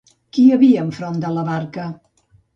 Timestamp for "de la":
1.27-1.45